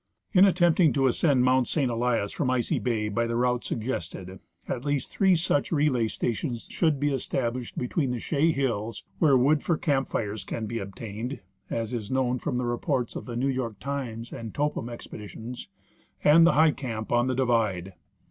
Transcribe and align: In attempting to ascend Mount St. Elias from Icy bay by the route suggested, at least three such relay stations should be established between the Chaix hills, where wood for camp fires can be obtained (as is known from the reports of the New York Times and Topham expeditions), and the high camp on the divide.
In 0.33 0.45
attempting 0.45 0.93
to 0.93 1.05
ascend 1.05 1.43
Mount 1.43 1.67
St. 1.67 1.91
Elias 1.91 2.31
from 2.31 2.49
Icy 2.49 2.79
bay 2.79 3.07
by 3.07 3.27
the 3.27 3.35
route 3.35 3.63
suggested, 3.63 4.39
at 4.67 4.83
least 4.83 5.11
three 5.11 5.35
such 5.35 5.71
relay 5.71 6.07
stations 6.07 6.67
should 6.71 6.99
be 6.99 7.13
established 7.13 7.77
between 7.77 8.09
the 8.09 8.19
Chaix 8.19 8.51
hills, 8.55 9.03
where 9.19 9.37
wood 9.37 9.61
for 9.61 9.77
camp 9.77 10.07
fires 10.07 10.43
can 10.43 10.65
be 10.65 10.79
obtained 10.79 11.41
(as 11.69 11.93
is 11.93 12.09
known 12.09 12.39
from 12.39 12.55
the 12.55 12.65
reports 12.65 13.15
of 13.15 13.27
the 13.27 13.35
New 13.37 13.45
York 13.47 13.79
Times 13.79 14.33
and 14.33 14.55
Topham 14.55 14.89
expeditions), 14.89 15.67
and 16.23 16.47
the 16.47 16.53
high 16.53 16.71
camp 16.71 17.11
on 17.11 17.27
the 17.27 17.35
divide. 17.35 17.93